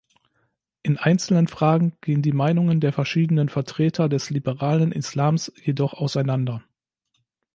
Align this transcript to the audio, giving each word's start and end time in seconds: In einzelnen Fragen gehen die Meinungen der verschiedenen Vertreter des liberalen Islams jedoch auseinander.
In 0.81 0.97
einzelnen 0.97 1.47
Fragen 1.47 1.95
gehen 2.01 2.23
die 2.23 2.31
Meinungen 2.31 2.79
der 2.81 2.91
verschiedenen 2.91 3.49
Vertreter 3.49 4.09
des 4.09 4.31
liberalen 4.31 4.91
Islams 4.91 5.53
jedoch 5.63 5.93
auseinander. 5.93 6.63